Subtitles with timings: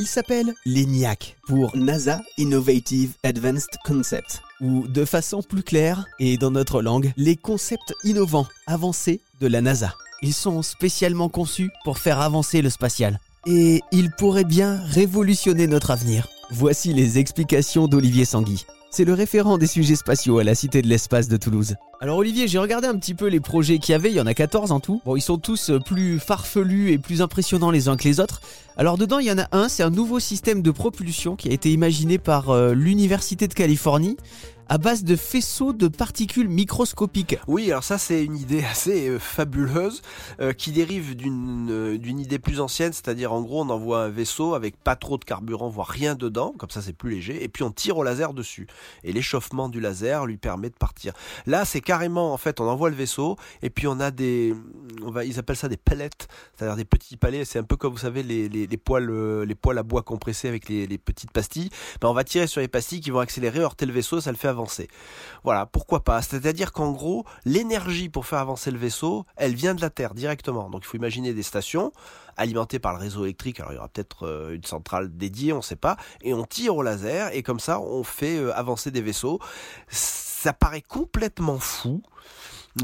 [0.00, 6.50] Il s'appelle l'ENIAC pour NASA Innovative Advanced Concept, ou de façon plus claire et dans
[6.50, 9.94] notre langue, les concepts innovants avancés de la NASA.
[10.22, 13.20] Ils sont spécialement conçus pour faire avancer le spatial.
[13.44, 16.28] Et ils pourraient bien révolutionner notre avenir.
[16.50, 18.64] Voici les explications d'Olivier Sanguy.
[18.92, 21.76] C'est le référent des sujets spatiaux à la Cité de l'Espace de Toulouse.
[22.00, 24.26] Alors Olivier, j'ai regardé un petit peu les projets qu'il y avait, il y en
[24.26, 25.00] a 14 en tout.
[25.04, 28.40] Bon, ils sont tous plus farfelus et plus impressionnants les uns que les autres.
[28.76, 31.52] Alors dedans, il y en a un, c'est un nouveau système de propulsion qui a
[31.52, 34.16] été imaginé par euh, l'Université de Californie
[34.70, 37.36] à base de faisceaux de particules microscopiques.
[37.48, 40.00] Oui, alors ça c'est une idée assez euh, fabuleuse
[40.40, 44.10] euh, qui dérive d'une euh, d'une idée plus ancienne, c'est-à-dire en gros on envoie un
[44.10, 47.48] vaisseau avec pas trop de carburant, voire rien dedans, comme ça c'est plus léger, et
[47.48, 48.68] puis on tire au laser dessus.
[49.02, 51.14] Et l'échauffement du laser lui permet de partir.
[51.46, 54.54] Là c'est carrément en fait on envoie le vaisseau et puis on a des,
[55.02, 56.10] on va, ils appellent ça des pellets,
[56.56, 57.44] c'est-à-dire des petits palets.
[57.44, 60.68] C'est un peu comme vous savez les, les, poils les poils à bois compressés avec
[60.68, 61.70] les, les petites pastilles.
[62.00, 64.36] Ben, on va tirer sur les pastilles qui vont accélérer, heurter le vaisseau, ça le
[64.36, 64.59] fait avancer
[65.44, 69.80] voilà, pourquoi pas C'est-à-dire qu'en gros, l'énergie pour faire avancer le vaisseau, elle vient de
[69.80, 70.70] la Terre directement.
[70.70, 71.92] Donc il faut imaginer des stations
[72.36, 73.60] alimentées par le réseau électrique.
[73.60, 75.96] Alors il y aura peut-être euh, une centrale dédiée, on ne sait pas.
[76.22, 79.38] Et on tire au laser et comme ça, on fait euh, avancer des vaisseaux.
[79.88, 82.02] Ça paraît complètement fou.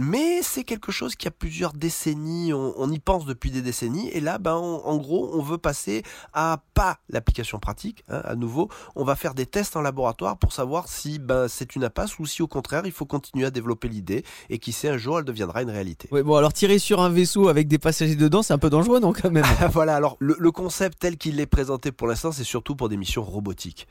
[0.00, 4.20] Mais c'est quelque chose qui a plusieurs décennies, on, y pense depuis des décennies, et
[4.20, 9.04] là, ben, en gros, on veut passer à pas l'application pratique, hein, à nouveau, on
[9.04, 12.42] va faire des tests en laboratoire pour savoir si ben, c'est une impasse ou si
[12.42, 15.62] au contraire, il faut continuer à développer l'idée, et qui sait, un jour, elle deviendra
[15.62, 16.08] une réalité.
[16.10, 18.98] Oui, bon, alors tirer sur un vaisseau avec des passagers dedans, c'est un peu dangereux,
[18.98, 19.44] non, quand même?
[19.70, 23.22] Voilà, alors le concept tel qu'il est présenté pour l'instant, c'est surtout pour des missions
[23.22, 23.86] robotiques.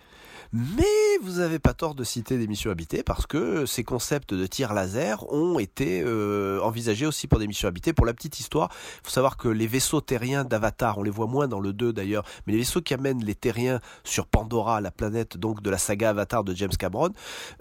[0.53, 0.83] Mais
[1.21, 4.73] vous n'avez pas tort de citer des missions habitées parce que ces concepts de tir
[4.73, 7.93] laser ont été euh, envisagés aussi pour des missions habitées.
[7.93, 11.27] Pour la petite histoire, il faut savoir que les vaisseaux terriens d'Avatar, on les voit
[11.27, 14.91] moins dans le 2 d'ailleurs, mais les vaisseaux qui amènent les terriens sur Pandora, la
[14.91, 17.09] planète donc de la saga Avatar de James Cameron,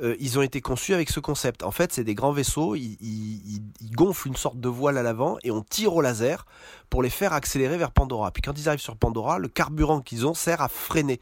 [0.02, 1.62] euh, ils ont été conçus avec ce concept.
[1.62, 3.60] En fait, c'est des grands vaisseaux, ils
[3.94, 6.46] gonflent une sorte de voile à l'avant et on tire au laser
[6.94, 8.30] pour les faire accélérer vers Pandora.
[8.30, 11.18] Puis quand ils arrivent sur Pandora, le carburant qu'ils ont sert à freiner.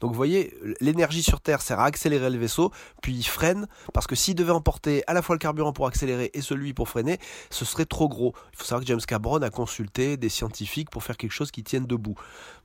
[0.00, 2.70] Donc vous voyez, l'énergie sur Terre sert à accélérer le vaisseau,
[3.02, 6.30] puis il freine, parce que s'il devait emporter à la fois le carburant pour accélérer
[6.34, 7.18] et celui pour freiner,
[7.50, 8.34] ce serait trop gros.
[8.52, 11.64] Il faut savoir que James Cameron a consulté des scientifiques pour faire quelque chose qui
[11.64, 12.14] tienne debout.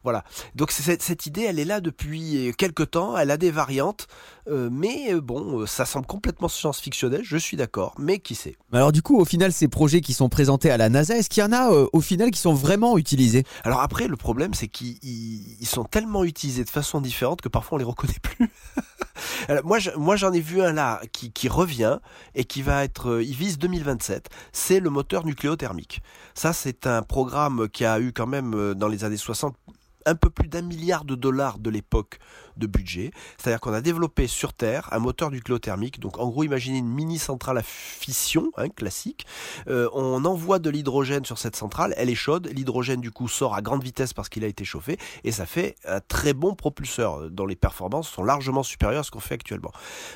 [0.03, 0.23] Voilà.
[0.55, 4.07] Donc cette, idée, elle est là depuis quelques temps, elle a des variantes,
[4.49, 8.57] euh, mais euh, bon, euh, ça semble complètement science-fictionnel, je suis d'accord, mais qui sait.
[8.73, 11.43] Alors du coup, au final, ces projets qui sont présentés à la NASA, est-ce qu'il
[11.43, 15.67] y en a au final qui sont vraiment utilisés Alors après, le problème, c'est qu'ils
[15.67, 18.49] sont tellement utilisés de façon différente que parfois on les reconnaît plus.
[19.63, 21.99] moi, moi, j'en ai vu un là qui, revient
[22.35, 24.29] et qui va être, il vise 2027.
[24.51, 26.01] C'est le moteur nucléothermique.
[26.33, 29.55] Ça, c'est un programme qui a eu quand même dans les années 60
[30.05, 32.19] un peu plus d'un milliard de dollars de l'époque
[32.57, 33.11] de budget.
[33.37, 35.99] C'est-à-dire qu'on a développé sur Terre un moteur nucléothermique.
[35.99, 39.25] Donc en gros, imaginez une mini centrale à fission, hein, classique.
[39.67, 42.49] Euh, on envoie de l'hydrogène sur cette centrale, elle est chaude.
[42.53, 45.75] L'hydrogène du coup sort à grande vitesse parce qu'il a été chauffé et ça fait
[45.85, 49.71] un très bon propulseur dont les performances sont largement supérieures à ce qu'on fait actuellement.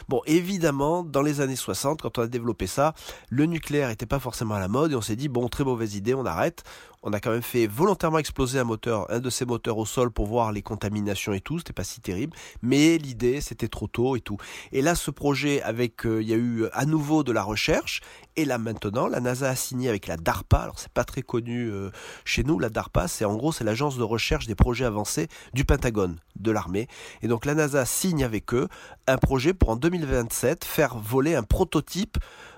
[0.07, 2.94] Bon, évidemment, dans les années 60, quand on a développé ça,
[3.29, 5.96] le nucléaire n'était pas forcément à la mode et on s'est dit bon, très mauvaise
[5.96, 6.63] idée, on arrête.
[7.07, 10.09] On a quand même fait volontairement exploser un moteur, un de ces moteurs au sol
[10.09, 11.59] pour voir les contaminations et tout.
[11.59, 14.38] C'était pas si terrible, mais l'idée c'était trop tôt et tout.
[14.71, 18.01] Et là, ce projet avec, euh, il y a eu à nouveau de la recherche.
[18.38, 20.57] Et là maintenant, la NASA a signé avec la DARPA.
[20.57, 21.91] Alors c'est pas très connu euh,
[22.25, 22.57] chez nous.
[22.57, 26.49] La DARPA, c'est en gros c'est l'agence de recherche des projets avancés du Pentagone, de
[26.49, 26.87] l'armée.
[27.22, 28.67] Et donc la NASA signe avec eux
[29.05, 32.17] un projet pour en 2027 faire voler un prototype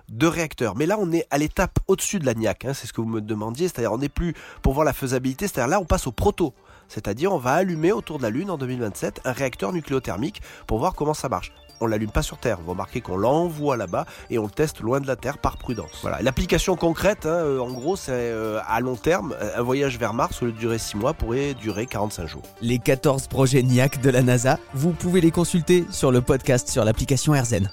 [0.10, 0.76] de réacteurs.
[0.76, 3.08] Mais là, on est à l'étape au-dessus de la NIAC, hein, c'est ce que vous
[3.08, 6.12] me demandiez, c'est-à-dire on n'est plus pour voir la faisabilité, c'est-à-dire là, on passe au
[6.12, 6.54] proto.
[6.88, 10.94] C'est-à-dire, on va allumer autour de la Lune en 2027 un réacteur nucléothermique pour voir
[10.94, 11.52] comment ça marche
[11.82, 12.60] on l'allume pas sur Terre.
[12.64, 16.00] Vous remarquez qu'on l'envoie là-bas et on le teste loin de la Terre par prudence.
[16.02, 16.22] Voilà.
[16.22, 19.36] L'application concrète, hein, euh, en gros, c'est euh, à long terme.
[19.56, 22.44] Un voyage vers Mars, au lieu de durer 6 mois, pourrait durer 45 jours.
[22.62, 26.84] Les 14 projets NIAC de la NASA, vous pouvez les consulter sur le podcast sur
[26.84, 27.72] l'application AirZen.